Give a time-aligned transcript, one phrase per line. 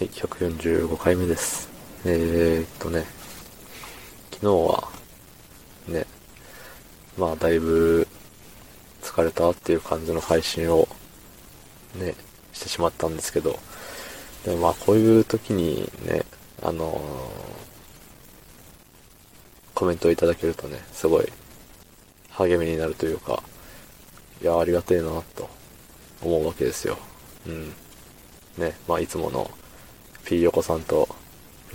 [0.00, 1.68] はい、145回目です。
[2.06, 3.04] えー、っとね、
[4.30, 4.88] 昨日は、
[5.88, 6.06] ね、
[7.18, 8.08] まあだいぶ
[9.02, 10.88] 疲れたっていう感じの配信を、
[11.96, 12.14] ね、
[12.54, 13.58] してしまったんですけど、
[14.46, 16.22] でもまあこういう時にね、
[16.62, 17.00] あのー
[19.74, 21.26] コメントをいただけるとね、すごい
[22.30, 23.42] 励みになるというか、
[24.40, 25.50] いや、ありがてえなと
[26.22, 26.96] 思うわけですよ。
[27.46, 27.74] うん。
[28.56, 29.50] ね、まあいつもの
[30.24, 31.08] P 横さんと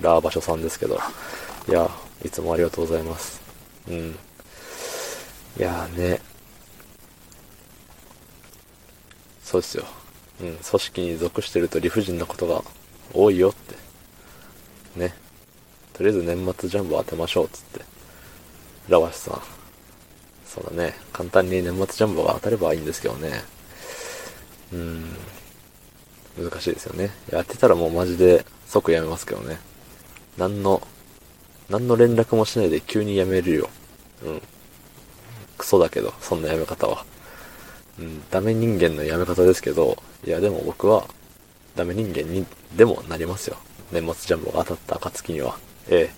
[0.01, 0.99] ラー場所さんですけど、
[1.67, 1.89] いや、
[2.23, 3.41] いつもありがとうございます。
[3.87, 4.17] うん。
[5.57, 6.19] いやーね、
[9.43, 9.85] そうですよ。
[10.41, 12.61] うん、組織に属してると理不尽なことが
[13.13, 13.75] 多いよって。
[14.99, 15.13] ね。
[15.93, 17.85] とりあえず年末ジャンボ当てましょうっつって。
[18.89, 19.41] ラワシさん。
[20.45, 20.95] そうだね。
[21.13, 23.43] 簡単に年末ジャンボが当たればいいんですけどね。
[24.73, 25.05] うん。
[26.37, 27.11] 難しいですよね。
[27.31, 29.57] やってたらもうマジで即やめますけどね。
[30.37, 30.85] 何の、
[31.69, 33.69] 何の連絡もしないで急にやめるよ。
[34.23, 34.41] うん。
[35.57, 37.05] クソだけど、そんなやめ方は。
[37.97, 41.07] うん、ダメ人間のやめ方ですけど、いやでも僕は、
[41.75, 43.57] ダメ人間にでもなりますよ。
[43.91, 45.57] 年末ジャンボが当たった暁には。
[45.89, 46.11] え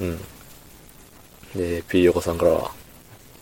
[0.00, 0.02] え。
[0.02, 0.18] うん。
[1.54, 2.72] で、P 横さんからは、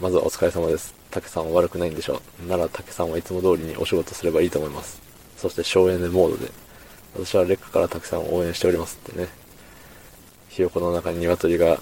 [0.00, 0.94] まずはお疲れ様です。
[1.10, 2.46] 竹さんは悪くないんでしょう。
[2.46, 5.01] なら竹さんはいつも通りにお仕事すればいいと思います。
[5.42, 6.52] そして省エネモードで、
[7.14, 9.28] 私は劣化から竹さん応援しておりますってね。
[10.48, 11.80] ひよこの中に鶏が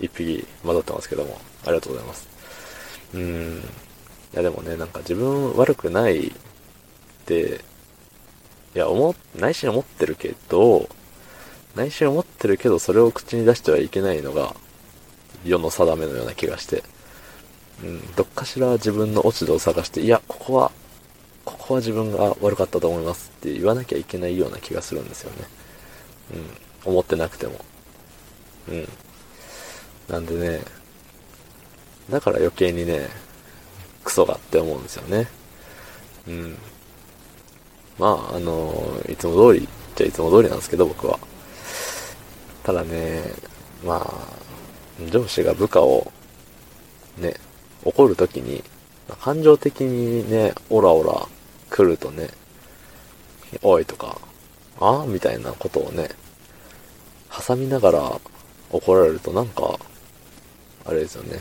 [0.00, 2.28] 一匹混ざってますけども、ありがとうございます。
[3.14, 3.58] うーん。
[3.60, 3.62] い
[4.34, 6.32] やでもね、なんか自分悪くないっ
[7.24, 7.60] て、
[8.74, 10.90] いや、思、内心思ってるけど、
[11.74, 14.54] 内心思ってるけど、それを口に出してはいけないのが、
[15.42, 16.82] 世の定めのような気がして、
[17.82, 20.72] うん、どっかしら自分の落ち度を探して、いや、ここは、
[21.68, 25.46] ここは自分が悪かったと思いますって言わなきゃいけないような気がするんですよね。
[26.86, 27.62] うん、思ってなくても。
[28.70, 28.88] うん。
[30.08, 30.62] なんでね、
[32.08, 33.10] だから余計にね、
[34.02, 35.28] クソがって思うんですよね。
[36.26, 36.56] うん。
[37.98, 38.72] まあ、あの、
[39.06, 41.18] いつも通りじゃいつも通りなんですけど、僕は。
[42.62, 43.24] ただね、
[43.84, 46.10] まあ、上司が部下を、
[47.18, 47.34] ね、
[47.84, 48.64] 怒るときに、
[49.20, 51.28] 感情的にね、オラオラ
[51.78, 52.28] 来るとね、
[53.62, 54.18] おいとか、
[54.80, 55.04] あ？
[55.06, 56.08] みたいなことをね、
[57.30, 58.20] 挟みながら
[58.72, 59.78] 怒られるとなんか、
[60.84, 61.40] あれですよね。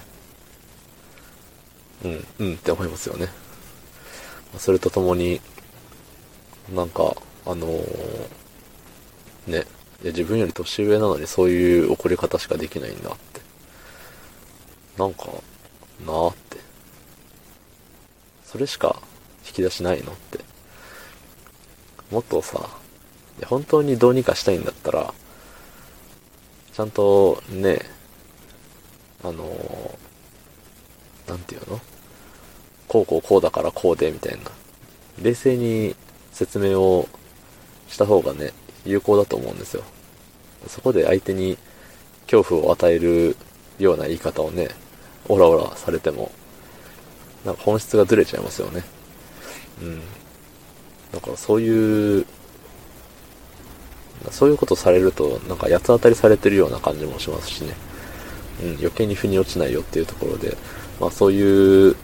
[2.05, 3.29] うん、うんって思いますよね。
[4.59, 5.41] それとともに、
[6.71, 7.15] なんか、
[7.47, 8.27] あのー
[9.47, 9.65] ね、
[10.03, 13.41] 自分より年上なのにそういう怒り方しかできないんだって。
[14.99, 15.29] なんか、
[16.05, 16.57] なーって。
[18.45, 19.01] それしか
[19.47, 20.39] 引き出しないのって。
[22.11, 22.69] もっとさ、
[23.45, 25.13] 本当にどうにかしたいんだったら、
[26.73, 27.79] ちゃんとね、
[29.23, 31.81] あのーなんていうの？
[32.87, 34.51] こうこうこうだからこうでみたいな。
[35.21, 35.95] 冷静に
[36.31, 37.09] 説明を
[37.89, 38.53] した方がね、
[38.85, 39.83] 有効だと思うんですよ。
[40.67, 41.57] そこで相手に
[42.29, 43.35] 恐怖を与える
[43.79, 44.69] ような言い方をね、
[45.27, 46.31] オラオラされても、
[47.43, 48.83] なんか本質がずれちゃいますよね。
[49.81, 50.01] うん。
[51.11, 52.25] だからそういう、
[54.31, 57.75] そういうことされると、なんか八つ当たりされてるような感じもしますしね。
[58.63, 60.57] うん、余計に腑に落ちないよっていうところで、
[60.99, 61.95] まあそういう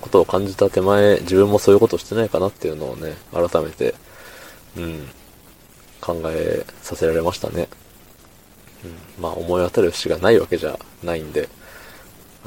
[0.00, 3.94] ことを感じた手前、自分もそういうことしてないかなっていうのをね、改めて、
[4.76, 5.08] うん、
[6.00, 7.68] 考えさせられましたね。
[8.84, 11.48] うん、まあ思い当たる節がないわけじゃないんで、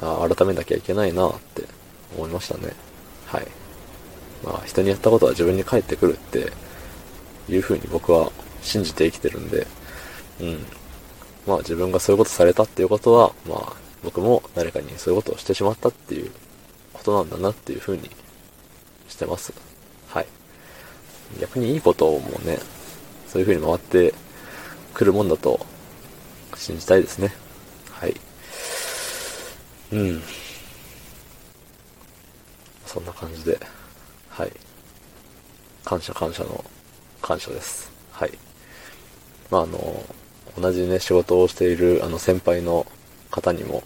[0.02, 1.64] あ改めなきゃいけないなって
[2.14, 2.72] 思いましたね。
[3.26, 3.46] はい。
[4.46, 6.52] まあ人にやったことは自分に返ってくるって
[7.48, 8.30] いう風に僕は
[8.62, 9.66] 信じて生きてるんで、
[10.40, 10.64] うん。
[11.46, 13.72] まあ自分がそういうことされたっていうことは、まあ
[14.04, 16.30] 僕も誰かにそういうことをしてしまったっていう
[16.92, 18.10] ことなんだなっていう風に
[19.08, 19.52] してます。
[20.08, 20.26] はい。
[21.40, 22.58] 逆にいいことをもね、
[23.26, 24.14] そういう風に回って
[24.94, 25.64] くるもんだと
[26.56, 27.34] 信じたいですね。
[27.90, 28.14] はい。
[29.92, 30.22] うん。
[32.86, 33.58] そんな感じで、
[34.36, 34.52] はい。
[35.84, 36.62] 感謝感謝の
[37.22, 37.90] 感謝です。
[38.12, 38.32] はい。
[39.50, 40.04] まああの、
[40.60, 42.86] 同じね、仕事をしているあの先輩の
[43.30, 43.82] 方にも、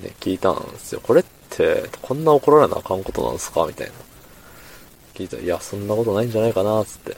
[0.00, 1.00] ね、聞いたんですよ。
[1.02, 3.66] これって、こんな怒られなあかんことなんですか？
[3.66, 3.92] みたいな。
[5.14, 7.16] 聞いたら、いや、そんなことないんじゃないかな、つって。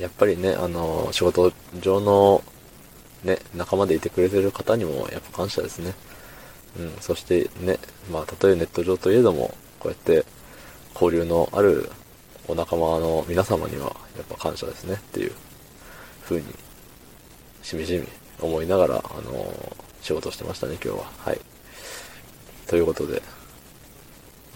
[0.00, 2.42] やっぱりね、あの、仕事上の、
[3.22, 5.94] ね、仲間でいてくれてる方にも、やっぱ感謝ですね。
[6.78, 7.78] うん、そしてね、
[8.10, 10.24] まあ、たとえネット上といえども、こうやって、
[10.94, 11.90] 交流のある
[12.46, 15.32] お仲間の皆様にはやっぱ感謝ですねっていう
[16.22, 16.46] 風に
[17.62, 18.06] しみじみ
[18.40, 19.52] 思いながら、あの
[20.00, 21.10] 仕事してましたね、今日は。
[21.18, 21.40] はい。
[22.68, 23.20] ということで、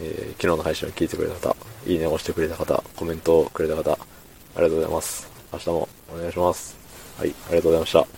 [0.00, 1.56] えー、昨日の配信を聞いてくれた方、
[1.86, 3.96] いいねを押してくれた方、コメントをくれた方、あ
[4.56, 5.28] りがとうございます。
[5.52, 6.76] 明日もお願いします。
[7.18, 8.15] はい、ありがとうございました。